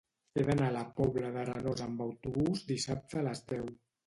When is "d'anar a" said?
0.45-0.73